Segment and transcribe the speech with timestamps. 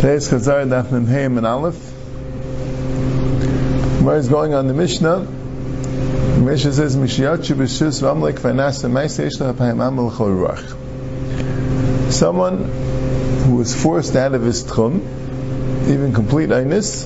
[0.00, 1.76] Today's Chazar Daf Mem Hey and Aleph.
[4.02, 5.18] Where is going on the Mishnah?
[5.18, 12.10] The Mishnah says, Mishiyatchi b'shus v'amlik v'anasa ma'aseh yesh l'hapayim amal ruach.
[12.10, 12.64] Someone
[13.44, 15.02] who was forced out of his tchum,
[15.90, 17.04] even complete einus,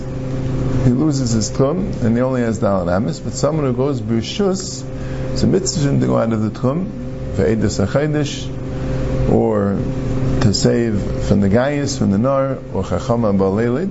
[0.85, 3.19] he loses his tchum and he only has dalan amis.
[3.19, 4.85] But someone who goes b'shus,
[5.33, 6.87] it's a mitzvah to go out of the tchum,
[7.33, 9.81] v'edus achaydish, or
[10.45, 13.89] to save from the Gaius, from the Nar, or Chachama Balelid.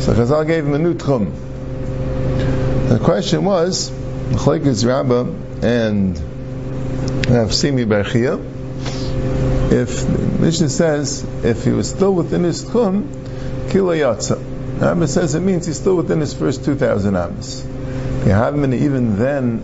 [0.00, 1.30] So Chazal gave him a new tchum.
[2.88, 5.26] The question was, Chlekes Rabbah
[5.62, 6.18] and
[7.28, 8.40] Rav Simi Barchia,
[9.70, 10.08] if
[10.40, 14.16] Mishnah says, if he was still within his tchum, Kila.
[14.78, 17.62] Rabbah says it means he's still within his first 2,000 amas.
[18.24, 19.62] And even then,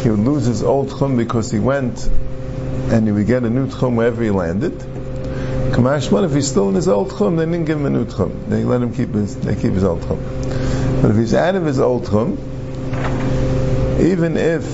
[0.00, 3.66] he would lose his old tchum because he went and he would get a new
[3.66, 4.94] tchum wherever he landed.
[5.78, 8.48] Kamashman, if he's still in his old tchum, they didn't give him a new tchum.
[8.48, 11.00] They let him keep his, they keep his old tchum.
[11.00, 12.32] But if he's out of his old tchum,
[14.00, 14.64] even if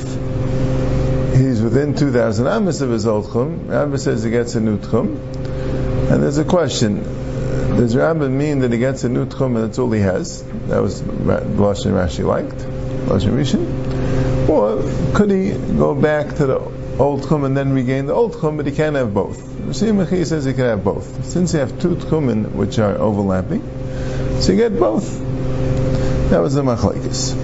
[1.36, 5.18] he's within 2,000 amas of his old tchum, Rabbi says he gets a new tchum.
[6.10, 9.78] And there's a question, does Rabbi mean that he gets a new tchum and that's
[9.78, 10.42] all he has?
[10.68, 12.56] That was Lashon Rashi liked,
[13.10, 14.48] Lashon Rishon.
[14.48, 14.80] Or
[15.14, 18.66] could he go back to the old tchum and then regain the old tchum, but
[18.66, 19.38] he can't have both?
[19.38, 21.24] Rashi says he can have both.
[21.24, 23.62] Since you have two tchumen which are overlapping,
[24.40, 25.20] so you get both.
[26.30, 27.34] That was the machlekes.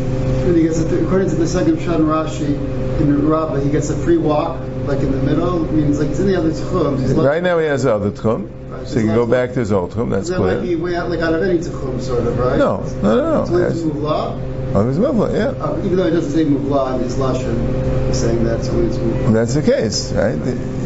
[0.55, 2.57] He gets a, according to the second Shan Rashi
[3.01, 5.61] in Rabbah, he gets a free walk, like in the middle.
[5.73, 7.25] Means like it's in the other tchum.
[7.25, 8.51] Right now he has the other tchum,
[8.87, 10.11] so he can go back to his old tchum.
[10.11, 10.57] That's that clear.
[10.57, 12.59] Might be way out, like out of any tchum, sort of, right?
[12.59, 13.67] No, no, no, no.
[13.67, 14.75] It's muvla.
[14.75, 15.63] Oh, he's muvla, yeah.
[15.63, 19.33] Uh, even though it doesn't say muvla in his lashon, saying that, so it's muvla.
[19.33, 20.37] That's the case, right?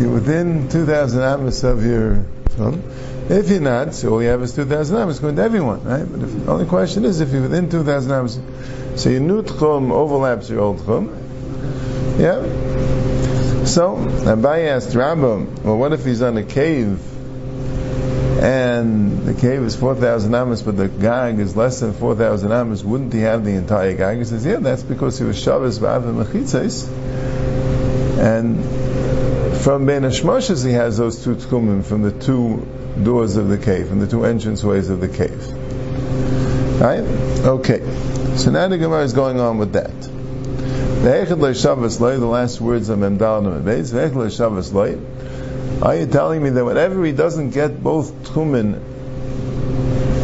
[0.00, 2.82] You're within 2,000 amos of your tchum.
[3.30, 6.04] If you're not, so all you have is 2,000 amos going to everyone, right?
[6.04, 8.38] But if, the only question is if you're within 2,000 amos,
[8.96, 11.08] so your new tchum overlaps your old tchum.
[12.18, 12.42] Yeah?
[13.64, 17.00] So, Abaye asked Rambam, well, what if he's on a cave
[18.42, 23.12] and the cave is 4,000 amos, but the gag is less than 4,000 amos, wouldn't
[23.14, 24.18] he have the entire gag?
[24.18, 26.86] He says, yeah, that's because he was Shabbos Ba'av Mechitzes,
[28.24, 28.64] and
[29.58, 32.66] from Ben Hashmoshes he has those two tchumim from the two
[33.02, 35.46] doors of the cave, from the two entranceways of the cave.
[36.80, 37.00] Right?
[37.46, 37.80] Okay.
[38.36, 39.92] So now the Gemara is going on with that.
[41.02, 43.46] The last words of Memdal
[45.82, 48.80] Are you telling me that whenever he doesn't get both tchumen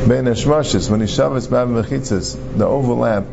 [0.08, 3.24] ben hashmashis, when he Shabbos b'av mechitzas, the overlap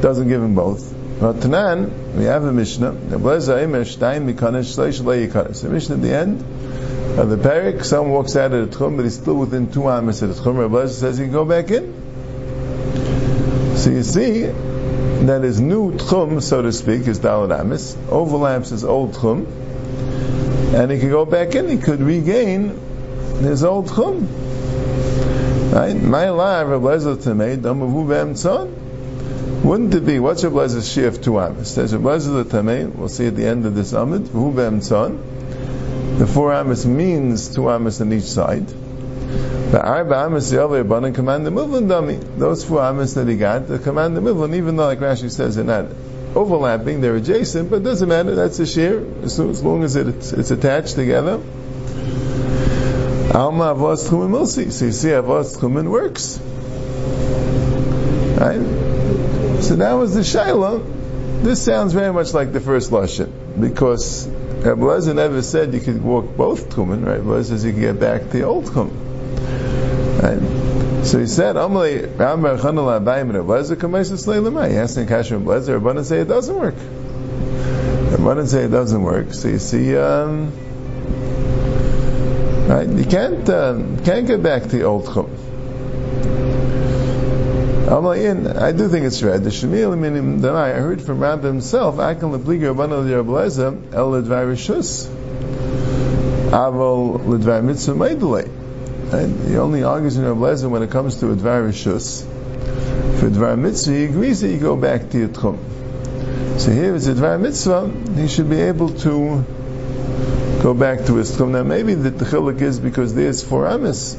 [0.00, 0.94] doesn't give him both.
[1.20, 2.92] But Tanan, we have a Mishnah.
[2.92, 3.54] The Mishnah
[5.94, 6.40] at the end
[7.18, 10.22] of the parak, someone walks out of the tchum, but he's still within two amas
[10.22, 10.58] of the tchum.
[10.58, 11.92] Rabbi says he can go back in.
[13.76, 18.84] So you see that his new tchum, so to speak, his dalad amis, overlaps his
[18.84, 19.46] old tchum,
[20.74, 21.68] and he can go back in.
[21.68, 22.78] He could regain
[23.40, 24.28] his old tchum.
[25.72, 25.96] Right?
[25.96, 28.70] My life, Rabbi Lezer Tamei, Damavu B'Emtzon.
[29.64, 31.76] Wouldn't it be, what's Rabbi Lezer's share of two amis?
[31.76, 36.18] There's Rabbi Lezer Tamei, we'll see at the end of this amid, V'Hu B'Emtzon.
[36.18, 38.66] The four amis means two amis on each side.
[38.66, 42.16] The arba amis the other abundant command the mivlin dummy.
[42.16, 45.54] Those four amis that he got, the command the mivlin, even though like Rashi says
[45.54, 45.86] they're not
[46.34, 50.32] overlapping, they're adjacent, but it doesn't matter, that's a shear, as, as long as it's,
[50.32, 51.40] it's attached together.
[53.32, 54.72] Alma avos tchumen milsi.
[54.72, 56.40] So you see avos tchumen works.
[58.40, 58.81] Right?
[59.72, 61.42] So that was the Shaila.
[61.42, 66.04] This sounds very much like the first Lashon, because Rabbi Lezer never said you could
[66.04, 67.22] walk both tchumen, right?
[67.22, 68.92] Rabbi says you could get back the old tchumen.
[70.22, 71.06] Right?
[71.06, 74.72] So he said, Amalei Ram Barchanal Abayim and Rablezer Kamaisis Leilamai.
[74.72, 76.74] He asked in Kasher Rablezer, Rabbanan say it doesn't work.
[76.74, 79.32] Rabbanan say it doesn't work.
[79.32, 80.52] So you see, um,
[82.68, 82.86] right?
[82.86, 85.34] You can't um, can't get back the old chum.
[87.92, 89.36] I do think it's right.
[89.36, 90.76] The Shemil Minim Damai.
[90.76, 91.98] I heard from Rabbi himself.
[91.98, 95.08] I can lepliga Rabbanan Rablezer El Ledvar Rishus.
[96.52, 98.48] Aval Ledvar Mitzvah Meidulei.
[99.46, 102.24] He only argues in Rabbi Lezer when it comes to a Dvar Rishus.
[103.20, 105.58] For Dvar Mitzvah, he agrees that you go back to your Tchum.
[106.60, 109.44] So here is a Dvar Mitzvah, he should be able to
[110.62, 111.50] go back to his Tchum.
[111.50, 114.16] Now maybe the Tchilik is because there's four Amis.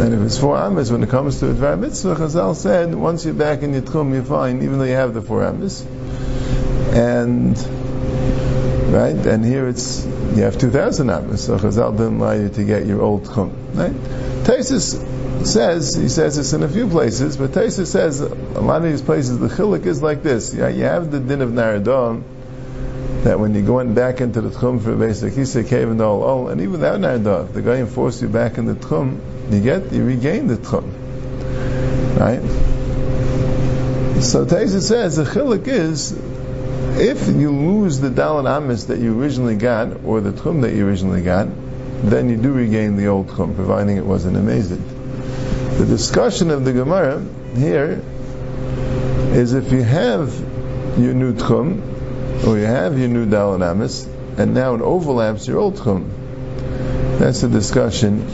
[0.00, 3.24] And if it's four Amis, when it comes to a Dvar Mitzvah, Chazal said, once
[3.24, 5.84] you're back in your Tchum, you're fine, even though you have the four Amis.
[6.92, 7.58] And
[8.88, 9.14] right?
[9.26, 12.86] And here it's you have two thousand amas, so Chazal didn't allow you to get
[12.86, 13.92] your old chum, right?
[13.92, 18.28] Taisus says, he says this in a few places, but Taisus says a
[18.60, 20.54] lot of these places the chilik is like this.
[20.54, 22.22] You have the din of Naradon,
[23.24, 26.48] that when you go in back into the tchum for basic hisei cave and all,
[26.48, 30.04] and even without Naradon, the guy force you back in the tchum, you get, you
[30.04, 30.84] regain the tchum.
[32.18, 32.42] Right?
[34.22, 36.12] So Taisus says the chilik is
[36.98, 40.86] if you lose the dalit amis that you originally got, or the tchum that you
[40.86, 41.46] originally got,
[42.02, 44.82] then you do regain the old tchum, providing it wasn't amazing.
[45.78, 47.24] The discussion of the Gemara
[47.54, 48.02] here
[49.32, 50.34] is if you have
[50.98, 54.04] your new tchum, or you have your new dalit amis,
[54.36, 56.10] and now it overlaps your old tchum.
[57.18, 58.26] That's the discussion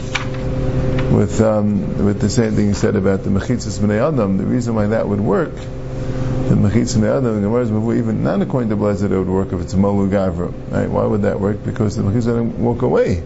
[1.15, 4.37] with um, with the same thing you said about the mechitzas b'nei adam.
[4.37, 8.69] The reason why that would work the mechitza me'adam, the Gemara's before, even not according
[8.69, 10.53] to Blessed, it would work if it's malu gavra.
[10.71, 10.87] Right?
[10.89, 11.63] Why would that work?
[11.63, 13.23] Because the mechitza would walk away.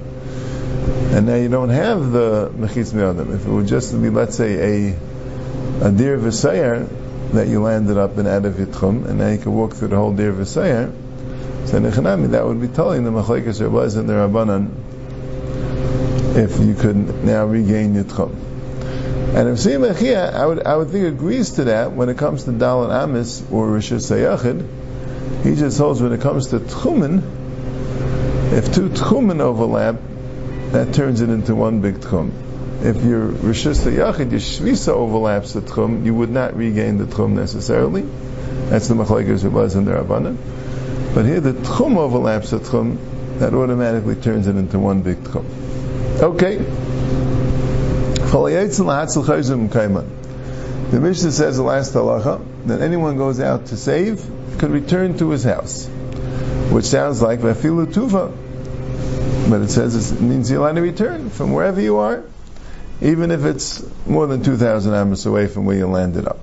[1.12, 3.36] And now you don't have the mechitza me'adam.
[3.36, 4.98] If it would just be, let's say, a,
[5.82, 6.88] a deer v'sayer
[7.34, 10.14] that you landed up in of Yitchum, and now you can walk through the whole
[10.14, 10.94] deer v'sayer,
[11.68, 14.72] so nechanami, that would be telling the machlekes Rabbaz and the Rabbanan
[16.36, 18.36] if you could now regain Yitchum.
[19.36, 22.52] And if Siyam I would, I would think agrees to that when it comes to
[22.52, 25.44] Dalan Amis or Rishus Sayachid.
[25.44, 27.22] He just holds when it comes to Tchumen,
[28.52, 29.96] if two Tchumen overlap,
[30.72, 32.32] that turns it into one big Tchum.
[32.84, 37.32] If your Rishus Sayachid, your Shvisa overlaps the Tchum, you would not regain the Tchum
[37.32, 38.02] necessarily.
[38.70, 40.38] That's the Machlekes was in the Rabbanan.
[41.14, 42.98] But here the Tchum overlaps the Tchum,
[43.40, 45.69] that automatically turns it into one big Tchum.
[46.22, 46.58] Okay.
[50.92, 55.30] The Mishnah says the last halacha that anyone goes out to save could return to
[55.30, 55.88] his house,
[56.72, 58.34] which sounds like vafilu tuva,
[59.50, 62.26] but it says it means you're allowed to return from wherever you are,
[63.02, 66.40] even if it's more than two thousand amos away from where you landed up.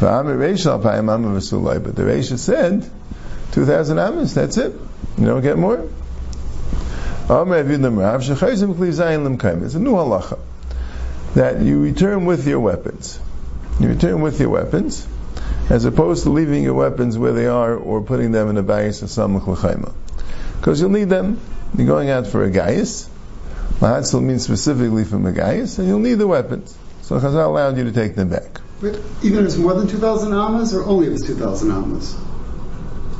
[0.00, 2.90] But the Reisha said
[3.52, 4.32] two thousand amos.
[4.32, 4.72] That's it.
[5.18, 5.86] You don't get more.
[7.30, 7.44] It's a
[9.78, 10.38] new halacha
[11.34, 13.20] that you return with your weapons.
[13.78, 15.06] You return with your weapons,
[15.68, 19.04] as opposed to leaving your weapons where they are or putting them in a bayis
[19.04, 19.92] of samach l'chayma.
[20.56, 21.38] Because you'll need them.
[21.78, 23.08] You're going out for a gayis.
[23.78, 26.76] Mahatzal means specifically for a gayis, and you'll need the weapons.
[27.02, 28.60] So Chazal allowed you to take them back.
[28.80, 32.16] But even if it's more than 2,000 amas, or only if it's 2,000 amas?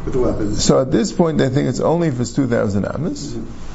[0.05, 0.65] With the weapons?
[0.65, 3.35] So at this point, I think it's only if it's 2,000 amas.
[3.35, 3.69] Mm-hmm.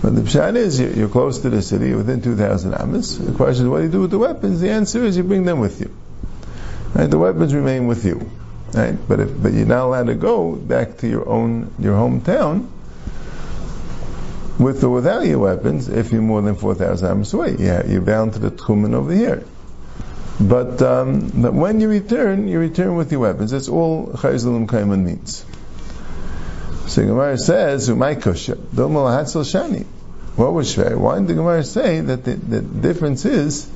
[0.00, 3.18] But the pshat is you're close to the city, within 2,000 amas.
[3.18, 4.60] The question is, what do you do with the weapons?
[4.60, 5.94] The answer is you bring them with you.
[6.94, 7.10] Right?
[7.10, 8.30] The weapons remain with you.
[8.72, 8.96] Right?
[9.08, 12.68] But if, but you're not allowed to go back to your own your hometown
[14.58, 17.56] with or without your weapons if you're more than 4,000 amas away.
[17.58, 19.44] Yeah, you're bound to the tchumen over here.
[20.40, 23.50] But um, but when you return, you return with your weapons.
[23.50, 25.44] That's all Chayzalim Kaiman means.
[26.88, 29.84] So Gemara says, "Umay kusha domal hatzel shani."
[30.36, 30.96] What was shvei?
[30.96, 33.68] Why did the Gemara say that the, the difference is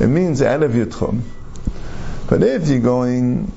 [0.00, 0.74] it means out of
[2.28, 3.52] but if you're going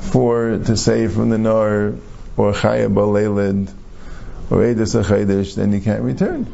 [0.00, 1.92] for to say from the nar
[2.36, 3.70] or chaya balelid
[4.50, 6.46] or edus achaydish, then you can't return.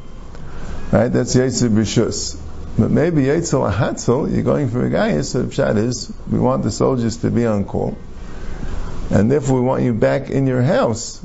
[0.90, 1.08] Right?
[1.08, 2.37] That's yetzer b'shus.
[2.76, 5.20] But maybe yetzel ahatzel, you're going for a guy.
[5.20, 7.97] So pshat is we want the soldiers to be on call,
[9.11, 11.25] and therefore we want you back in your house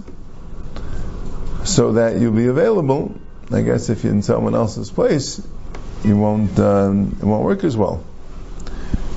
[1.64, 3.20] so that you'll be available.
[3.52, 5.42] I guess if you're in someone else's place,
[6.04, 8.04] you won't um, it won't work as well.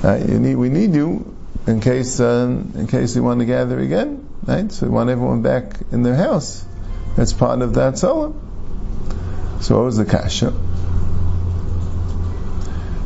[0.03, 1.33] Uh, need, we need you
[1.67, 4.71] in case um, in case you want to gather again, right?
[4.71, 6.65] So we want everyone back in their house.
[7.15, 8.33] That's part of that solar.
[9.61, 10.53] So what was the kasha?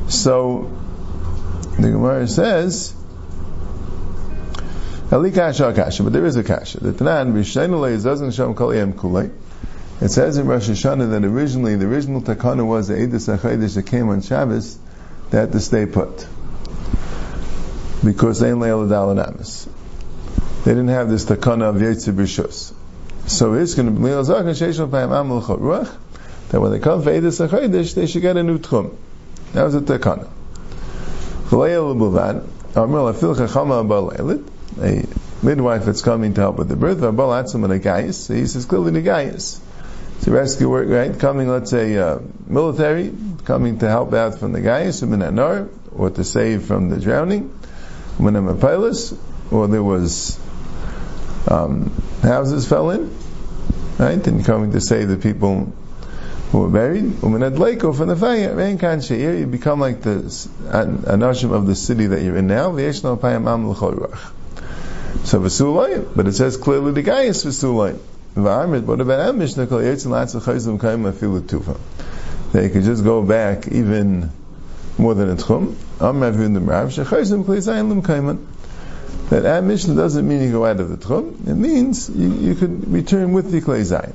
[0.10, 0.72] So
[1.76, 2.96] the Gemara says
[5.10, 6.82] Ali kasha kasha, but there is a kasha.
[6.82, 9.32] The Tanan b'sheinu doesn't show kulei.
[10.02, 13.88] It says in Rosh Hashanah that originally the original takana was the Eidos HaChadosh that
[13.88, 14.78] came on Shabbos
[15.32, 16.28] that to stay put
[18.04, 18.64] because they didn't
[20.90, 22.74] have this takana of Yetzer B'Shus.
[23.28, 24.28] So it's going to be that
[26.62, 28.96] when they come for Eidos HaChadosh, they should get a new tchum.
[29.54, 30.28] That was the takana
[34.82, 35.06] a
[35.44, 38.66] midwife that's coming to help with the birth, Vabal Atzim and a gais, he says
[38.66, 39.60] clearly the gais.
[40.18, 41.18] It's a rescue work, right?
[41.20, 43.14] Coming, let's say, uh, military,
[43.46, 47.54] coming to help out from the gais, or or to save from the drowning,
[48.20, 50.40] or there was
[51.48, 51.92] um,
[52.22, 53.16] houses fell in,
[54.00, 54.26] right?
[54.26, 55.72] And coming to save the people
[56.52, 60.20] who were buried, uminad leiko from the fire, rain kan she'ir, you become like the
[60.64, 63.66] anashim of the city that you're in now, v'yeshno payam am
[65.24, 67.98] So v'sulay, but it says clearly the guy is v'sulay.
[68.36, 71.78] V'amrit, what about Am Mishnah kol yetzin latz l'chayzim kaim afilu tufa.
[72.54, 74.32] They could just go back even
[74.98, 75.76] more than a tchum.
[76.00, 76.66] Am rav, lim.
[79.30, 82.56] That Am Mishnah doesn't mean you go out of the tchum, it means you, you
[82.56, 84.14] could return with the klei zayin.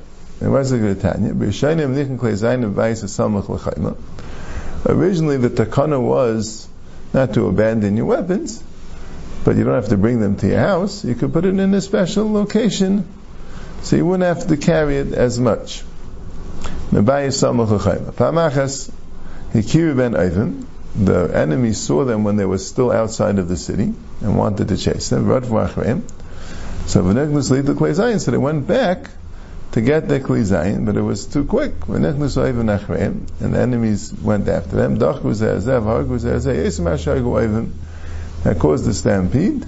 [4.85, 6.67] Originally, the takana was
[7.13, 8.61] not to abandon your weapons,
[9.43, 11.03] but you don't have to bring them to your house.
[11.03, 13.05] You could put it in a special location,
[13.81, 15.83] so you wouldn't have to carry it as much.
[20.95, 24.77] The enemy saw them when they were still outside of the city and wanted to
[24.77, 26.05] chase them.
[26.85, 29.09] So they went back
[29.71, 31.73] to get the Kli but it was too quick.
[31.87, 34.99] And the enemies went after them.
[38.43, 39.65] That caused the stampede.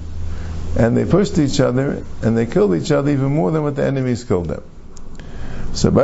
[0.77, 3.85] And they pushed each other, and they killed each other even more than what the
[3.85, 4.61] enemies killed them.
[5.73, 5.95] So So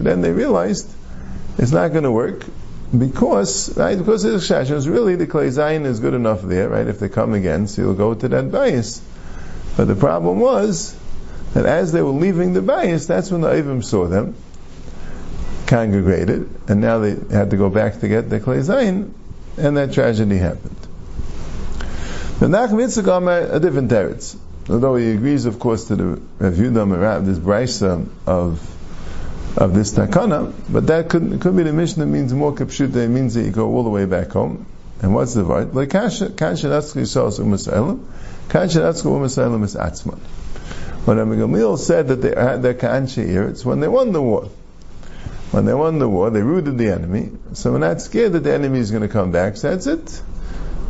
[0.00, 0.90] then they realized
[1.58, 2.44] it's not going to work
[2.96, 6.98] because right because the shashon really the clay zayin is good enough there right if
[6.98, 9.02] they come again so you'll go to that bias
[9.78, 10.96] but the problem was
[11.54, 14.34] that as they were leaving the bias, that's when the Avim saw them,
[15.66, 19.12] congregated, and now they had to go back to get the Klei Zayin,
[19.58, 20.76] and that tragedy happened.
[22.40, 24.36] The Nachum Yitzchak a different teretz.
[24.68, 26.04] Although he agrees, of course, to the
[26.38, 28.60] Rav Yudah this brisa of
[29.56, 33.34] of this takana, but that could, could be the Mishnah means more kapshuta, it means
[33.34, 34.66] that you go all the way back home.
[35.02, 35.74] And what's the word?
[35.74, 38.04] Like kasha kasha natzki yisrael u'masayim,
[38.50, 40.18] kasha natzki u'masayim is atzman.
[41.06, 44.50] When Gamliel said that they had their Ka'an it's when they won the war.
[45.50, 47.30] When they won the war, they routed the enemy.
[47.54, 49.56] So we're not scared that the enemy is going to come back.
[49.56, 50.22] So that's it.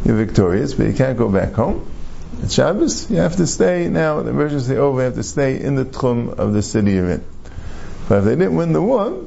[0.04, 1.88] You're victorious, but you can't go back home.
[2.42, 3.10] It's Shabbos.
[3.10, 4.22] You have to stay now.
[4.22, 5.00] The emergency over.
[5.00, 7.24] You have to stay in the tchum of the city you're in.
[8.08, 9.26] But if they didn't win the war,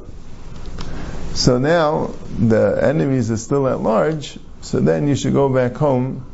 [1.34, 4.38] so now the enemies are still at large.
[4.60, 6.26] So then you should go back home.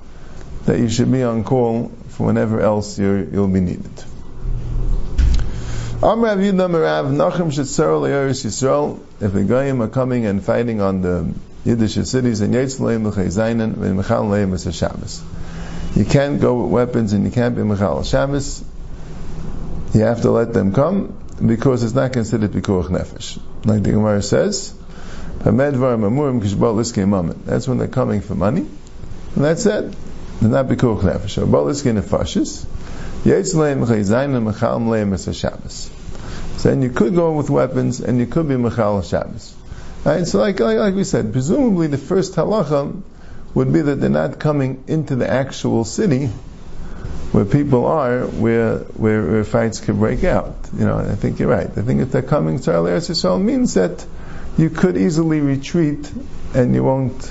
[0.66, 4.04] That you should be on call for whenever else you will be needed.
[6.00, 9.00] Amrav Yudam Rav Nachum Shetzar Le'eris Yisrael.
[9.20, 13.98] If the Goyim are coming and fighting on the Yiddish cities and Yetz Le'im and
[13.98, 15.20] Mechal Le'im is Shabbos.
[15.96, 18.62] You can't go with weapons and you can't be Mechal Shabbos.
[19.92, 23.40] You have to let them come because it's not considered Pikuach Nefesh.
[23.64, 24.72] Like the Gemara says,
[25.40, 25.76] That's
[27.66, 28.66] when they're coming for money.
[29.34, 29.92] And that's it.
[30.40, 32.77] They're not Pikuach Nefesh.
[36.62, 39.54] Then you could go with weapons and you could be Mechal Shabbos.
[40.04, 40.22] Right?
[40.22, 43.02] Uh, so like, like, like, we said, presumably the first halacha
[43.52, 46.28] would be that they're not coming into the actual city
[47.32, 50.54] where people are, where, where, where fights could break out.
[50.72, 51.68] You know, I think you're right.
[51.68, 54.06] I think if they're coming to Eretz Yisrael means that
[54.56, 56.10] you could easily retreat
[56.54, 57.30] and you won't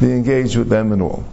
[0.00, 1.24] be engaged with them at all.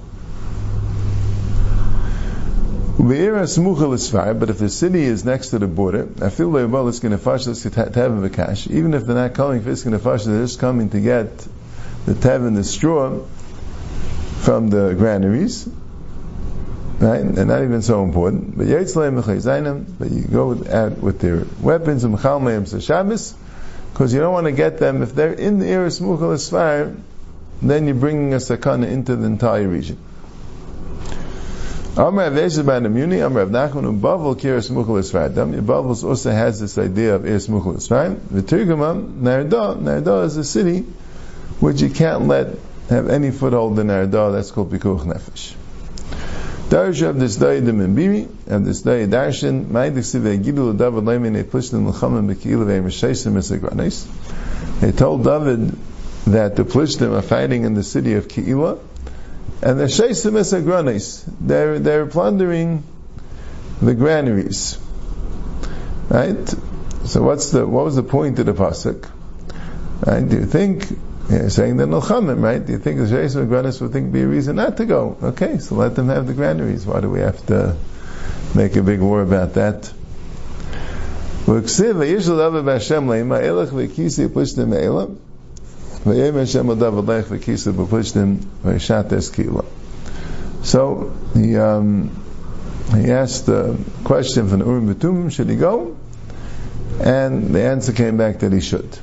[2.95, 7.11] But if the city is next to the border, I feel like well, it's going
[7.11, 7.17] to
[8.29, 8.67] cash.
[8.67, 11.39] Even if they're not coming for it's going to they're just coming to get
[12.05, 13.19] the tev and the straw
[14.41, 15.67] from the granaries,
[16.99, 17.21] right?
[17.21, 18.57] And not even so important.
[18.57, 18.67] But
[19.97, 22.41] but you go out with their weapons and mechal
[22.79, 23.33] Shabbos,
[23.91, 25.93] because you don't want to get them if they're in the area of
[27.61, 29.97] then you're bringing a sakana into the entire region.
[31.95, 35.53] Amr Avesha by Namuni, Amr of Nachman, Bavel Kiris Mukhal Isradam.
[35.61, 38.19] Bavel also has this idea of Mukhal Isradam.
[38.31, 40.79] The Tirgamam, Narda, Narda is a city
[41.59, 42.47] which you can't let
[42.89, 45.53] have any foothold in Narda, that's called Pikuch Nefesh.
[46.69, 51.33] Darsha of this day the Membiri, of this day Darshan, Maidik Sive Gidul David Leimin,
[51.33, 54.07] they pushed in Lachamim Bekila Ve Meshaisim Esagranis.
[54.79, 55.77] They told David
[56.25, 58.79] that the Plishtim are fighting in the city of Keilah,
[59.63, 62.83] and the Sheisim Esagranis, they're, they're plundering
[63.81, 64.77] the granaries.
[66.09, 66.49] Right?
[67.05, 69.09] So what's the, what was the point of the Pasuk?
[70.05, 70.27] Right?
[70.27, 70.83] Do you think,
[71.49, 72.65] saying the Nilchamim, right?
[72.65, 75.17] Do you think the Sheisim Esagranis would think be a reason not to go?
[75.23, 76.85] Okay, so let them have the granaries.
[76.85, 77.77] Why do we have to
[78.53, 79.93] make a big war about that?
[90.63, 92.23] So he um,
[92.91, 95.95] he asked the question from the Urim V'Tumim, should he go?
[96.99, 98.99] And the answer came back that he should.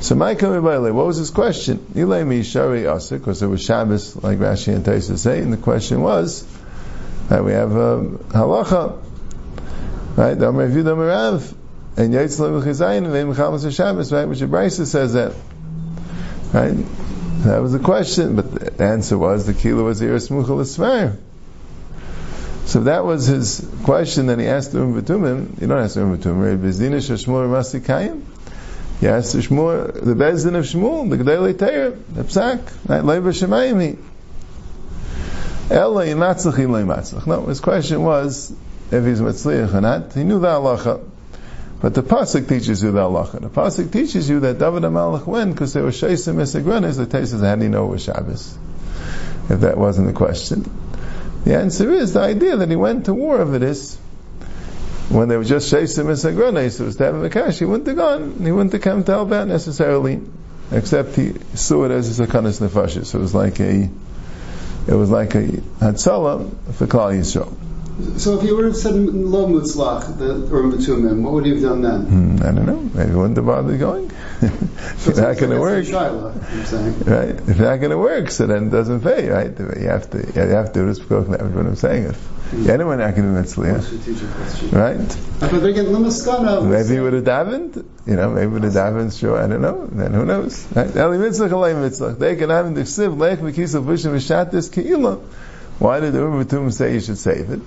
[0.00, 1.78] So my Michael what was his question?
[1.92, 5.58] Ilay mi shari asa, because it was Shabbos, like Rashi and Taisa say, and the
[5.58, 6.42] question was
[7.28, 7.98] that we have a
[8.30, 8.98] halacha,
[10.16, 10.34] right?
[10.34, 11.54] The Amar Vidu Amarav,
[11.98, 14.24] and Yitzla V'chizayin, and Ve'im Chamas Shabbos, right?
[14.24, 15.34] Which Brisa says that,
[16.52, 16.76] right?
[17.44, 21.16] That was the question, but the answer was the kilo was Iris Esmer.
[22.66, 25.60] So that was his question that he asked the Um V'tumim.
[25.60, 26.58] You don't ask the Um V'tumim, right?
[26.58, 28.22] V'zina Shashmur Masikayim.
[29.00, 33.02] Yes, the Shmuel, the Bezdin of Shmuel, the Gedele Teir, the Psak, right?
[33.02, 33.96] Leiva Shemayim
[35.70, 37.26] Ela Yimatzach Ila Yimatzach.
[37.26, 38.52] No, his question was,
[38.90, 41.02] if he's Mitzliach or not, he knew the halacha.
[41.80, 43.40] But the Pasuk teaches you the halacha.
[43.40, 47.26] The Pasuk teaches you that David HaMelech went because there were Shaisim Esagranis, the Taisa
[47.28, 48.58] says, how do you know it was Shabbos?
[49.48, 50.70] If that wasn't the question.
[51.44, 53.96] The answer is the idea that he went to war over this
[55.08, 57.96] when they were just Shaisim and Sagranes, it was to have Makash, he wouldn't have
[57.96, 60.20] gone, he wouldn't have come to Albat necessarily,
[60.70, 63.06] except he saw it as a Sakanas Nefashis.
[63.06, 63.90] So it was like a,
[64.86, 65.46] it was like a
[65.80, 67.52] Hatzalah for Klal Yisrael.
[68.18, 71.62] So if you would have said lo mutzlach, the Urim Tumim, what would you have
[71.62, 72.00] done then?
[72.02, 72.80] Hmm, I don't know.
[72.94, 74.10] Maybe wouldn't have bothered going.
[74.40, 77.30] if it's not going to work, right?
[77.34, 79.58] If it's not going to work, so then it doesn't pay, right?
[79.58, 82.04] You have to, you have to respect what I'm saying.
[82.04, 84.98] If yeah, anyone not going to right?
[85.38, 87.84] But again, maybe he would have davened.
[88.06, 89.18] You know, maybe would have davened.
[89.18, 89.86] Sure, I don't know.
[89.86, 90.66] Then who knows?
[90.74, 90.90] Right?
[90.90, 92.18] Eli mitzlach, alay mitzlach.
[92.18, 95.20] They can have in the siv leich mekisa v'shim v'shatis keila.
[95.80, 97.60] Why did the Urim say you should save it?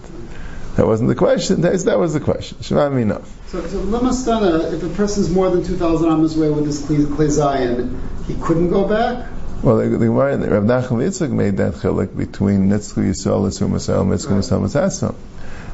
[0.76, 1.62] That wasn't the question.
[1.62, 2.62] That was the question.
[2.62, 3.28] Shema enough.
[3.50, 8.00] So, so Lamastana, if a person's more than 2,000 amas away with this Klei Zion,
[8.28, 9.28] he couldn't go back?
[9.64, 14.06] Well, the, the Gemara, Rav Nachum Yitzchak made that chilik between Nitzku Yisrael, Yisrael, Yisrael,
[14.06, 15.16] Mitzku Yisrael, Mitzasam.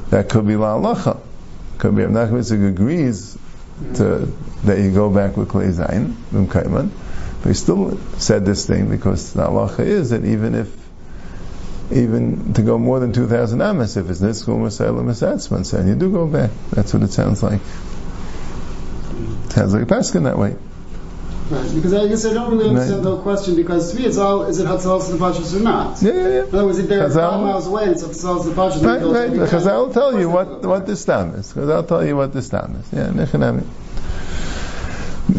[0.08, 1.20] That could be La'alacha.
[1.76, 3.36] Could be Rav Nachum Yitzchak agrees
[3.96, 4.32] to,
[4.64, 6.90] that you go back with Zayin, Vim Kaiman.
[7.42, 10.79] But he still said this thing because the halacha is that even if
[11.92, 16.26] even to go more than 2,000 amas, if it's nitzku masayla and you do go
[16.26, 16.50] back.
[16.70, 17.60] That's what it sounds like.
[19.46, 20.56] It sounds like a paskin that way.
[21.50, 23.10] Right, because I guess I don't really understand right.
[23.10, 26.00] the question because to me it's all is it Hatzalas the Pashas or not?
[26.00, 26.42] Yeah, yeah, yeah.
[26.44, 29.32] In other words, if they're Chazal, five miles away it's Hatzalas the Pashas, right, right.
[29.32, 31.52] Because I'll tell you what what this time is.
[31.52, 32.92] Because I'll tell you what this time is.
[32.92, 33.64] Yeah, nechanami.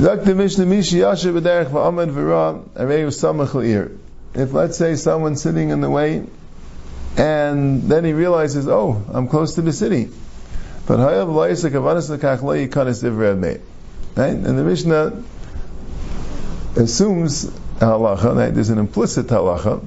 [0.04, 0.36] Dr.
[0.36, 3.92] Mishnah Mishi Yasher B'derech V'Ra Areyu Samach L'ir.
[4.34, 6.26] If let's say someone's sitting in the way
[7.18, 10.10] and then he realizes, oh, I'm close to the city.
[10.88, 12.10] But Hayav La'isa Kavanas
[13.04, 13.62] Ivrei
[14.16, 14.34] Right?
[14.34, 15.24] And the Mishnah
[16.76, 17.46] assumes
[17.80, 19.84] halacha, that there's an implicit halacha,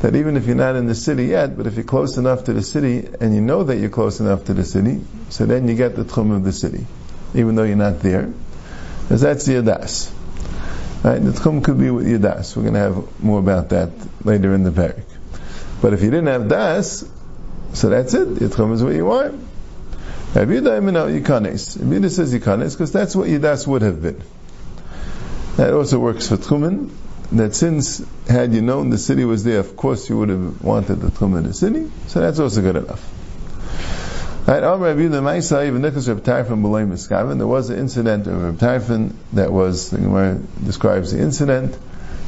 [0.00, 2.52] that even if you're not in the city yet, but if you're close enough to
[2.52, 5.74] the city and you know that you're close enough to the city, so then you
[5.74, 6.86] get the tchum of the city,
[7.34, 8.32] even though you're not there,
[9.02, 10.12] because that's the yadas.
[11.02, 11.18] Right?
[11.18, 12.56] The tchum could be with yadas.
[12.56, 13.90] We're going to have more about that
[14.24, 15.02] later in the parak.
[15.80, 17.04] But if you didn't have das,
[17.72, 18.40] so that's it.
[18.40, 19.32] Your tchum is what you are.
[20.34, 21.78] Rabbi Yehuda Yikanes.
[21.78, 24.20] Rabbi Yehuda says Yikanes because that's what yadas would have been.
[25.58, 26.90] That also works for Tchumen,
[27.32, 31.00] that since had you known the city was there, of course you would have wanted
[31.00, 33.04] the Tchumen in the city, so that's also good enough.
[34.46, 35.00] Right, There was
[37.70, 41.76] an incident of Reb Tarfon that was, the Gemara describes the incident,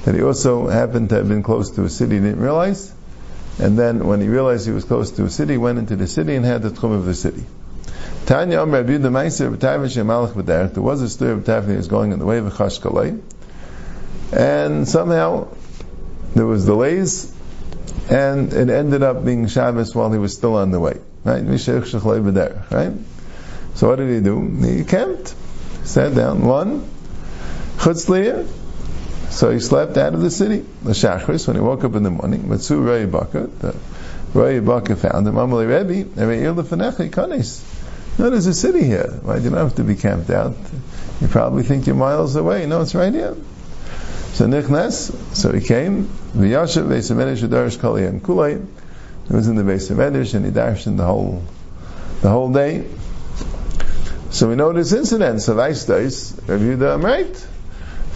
[0.04, 2.92] that he also happened to have been close to a city, he didn't realize,
[3.60, 6.06] and then when he realized he was close to a city, he went into the
[6.06, 7.44] city and had the Tchum of the city.
[8.24, 10.74] Tanya Om Rabbi the Meiser B'Tayv Shemalach B'Derech.
[10.74, 13.20] There was a story of that was going in the way of Chashkalei,
[14.32, 15.48] and somehow
[16.34, 17.34] there was delays,
[18.08, 20.98] and it ended up being Shabbos while he was still on the way.
[21.24, 21.44] Right?
[21.44, 22.92] Right?
[23.74, 24.48] So what did he do?
[24.64, 25.34] He camped,
[25.84, 26.88] sat down, one,
[27.76, 28.46] chutzliya,
[29.30, 30.64] so he slept out of the city.
[30.82, 33.74] The Shachris, when he woke up in the morning, Matsu Ray Baka, the
[34.34, 37.62] Ray Baka found him, Amalei Rebbe, Rebbe Ir Lefanecha, Kanes.
[38.18, 39.18] No, there's a city here.
[39.22, 39.40] Right?
[39.40, 40.54] You don't have to be camped out.
[41.20, 42.66] You probably think you're miles away.
[42.66, 43.36] No, it's right here.
[44.32, 48.66] So Nichnas, so he came, V'yashav Ve'semedish Adarish Kaliyam Kulay.
[49.28, 51.42] He was in the Ve'semedish and he darshed the whole,
[52.22, 52.86] the whole day.
[54.30, 55.42] So we know this incident.
[55.42, 57.46] So Vaistais, Rav Yehuda, right?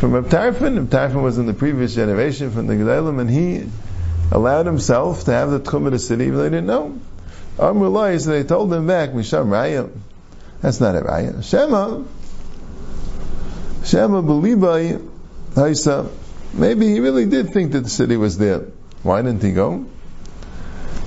[0.04, 3.66] From Reb Tarfon, Reb was in the previous generation from the Gedalim, and he
[4.30, 7.00] allowed himself to have the Tchum of the city, even though he didn't know.
[7.56, 9.90] Amrullah, so they told him back, Misham Raya.
[10.60, 11.42] That's not a Raya.
[11.42, 12.02] Shema,
[13.82, 15.10] Shema Belibai
[15.54, 16.10] Haisa.
[16.52, 18.66] Maybe he really did think that the city was there.
[19.02, 19.86] Why didn't he go?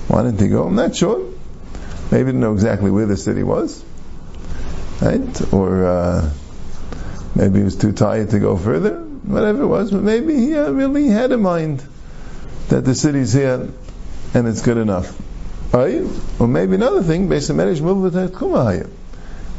[0.08, 0.64] Why didn't he go?
[0.64, 1.24] I'm not sure.
[2.10, 3.80] Maybe didn't know exactly where the city was.
[5.00, 5.52] Right?
[5.52, 6.30] Or, uh,
[7.38, 8.96] Maybe he was too tired to go further.
[8.98, 11.84] Whatever it was, but maybe he uh, really had in mind
[12.68, 13.68] that the city's here
[14.34, 15.16] and it's good enough.
[15.72, 16.02] Right?
[16.40, 18.90] Or maybe another thing, based on Medish Mulvat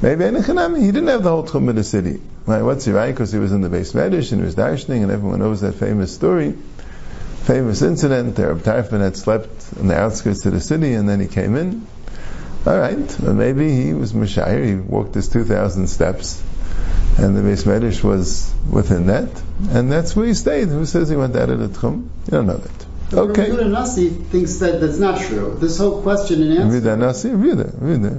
[0.01, 2.19] Maybe Enechanami, he didn't have the whole Tchum of the city.
[2.45, 2.63] Right?
[2.63, 3.11] What's he right?
[3.11, 5.75] Because he was in the base Medish and he was darshaning and everyone knows that
[5.75, 6.55] famous story,
[7.43, 8.35] famous incident.
[8.35, 11.87] There, Tarfon had slept in the outskirts of the city and then he came in.
[12.67, 16.43] Alright, well maybe he was Mashire, he walked his 2,000 steps
[17.19, 19.29] and the base Medish was within that,
[19.71, 20.69] and that's where he stayed.
[20.69, 22.03] Who says he went out of the Tchum?
[22.25, 22.85] You don't know that.
[23.11, 23.51] Okay.
[23.51, 25.57] Rabbi Nasi thinks that that's not true.
[25.59, 26.79] This whole question and answer.
[26.79, 27.29] Yehuda Nasi,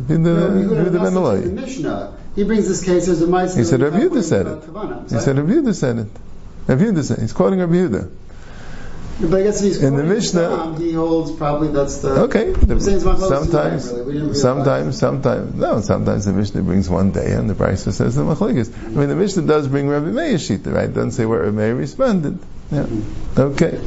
[0.09, 0.27] Ben
[1.17, 1.41] Eloi.
[1.43, 2.13] The Mishnah.
[2.35, 3.55] He brings this case as a mice.
[3.55, 4.63] He said Rabbi Yehuda said it.
[5.11, 6.09] He said Rabbi Yehuda said it.
[6.67, 7.23] Rabbi Yehuda said it.
[7.23, 8.11] He's quoting Rabbi Yehuda.
[9.21, 12.53] But I guess he's in the Mishnah, um, he holds probably that's the okay.
[12.53, 14.35] The, sometimes, really.
[14.35, 15.81] sometimes, sometimes, no.
[15.83, 18.75] Sometimes the Mishnah brings one day, and the Brisa says the Machlekes.
[18.75, 20.89] I mean, the Mishnah does bring Rabbi Meir Shita, right?
[20.89, 22.39] It doesn't say where Rabbi Meir responded.
[22.71, 22.85] Yeah.
[22.85, 23.41] Mm-hmm.
[23.41, 23.81] Okay.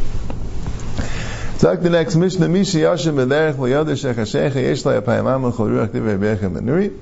[1.58, 2.48] Talk the next Mishnah.
[2.48, 6.96] Mishi Yashim B'derech L'Yodah Shechashecha Yesh Lai Apayimam L'Chol Ruach Divrei Bechem Benuri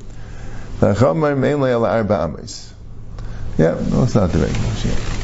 [0.79, 2.73] V'Achamar Mein Lai Ala Arba Amos.
[3.57, 5.20] Yeah, no, it's not the right Mishnah.